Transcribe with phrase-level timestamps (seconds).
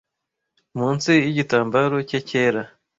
[0.77, 2.61] munsi yigitambaro cye cyera